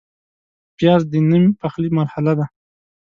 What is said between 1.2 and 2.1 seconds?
نیم پخلي